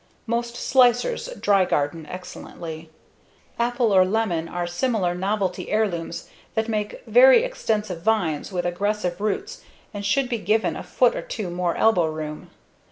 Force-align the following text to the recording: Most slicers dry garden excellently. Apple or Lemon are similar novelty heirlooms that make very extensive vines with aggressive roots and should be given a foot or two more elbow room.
Most 0.25 0.55
slicers 0.55 1.29
dry 1.39 1.63
garden 1.63 2.07
excellently. 2.07 2.89
Apple 3.59 3.91
or 3.91 4.03
Lemon 4.03 4.47
are 4.49 4.65
similar 4.65 5.13
novelty 5.13 5.69
heirlooms 5.69 6.27
that 6.55 6.67
make 6.67 7.03
very 7.05 7.43
extensive 7.43 8.01
vines 8.01 8.51
with 8.51 8.65
aggressive 8.65 9.21
roots 9.21 9.61
and 9.93 10.03
should 10.03 10.27
be 10.27 10.39
given 10.39 10.75
a 10.75 10.81
foot 10.81 11.15
or 11.15 11.21
two 11.21 11.51
more 11.51 11.75
elbow 11.75 12.07
room. 12.07 12.49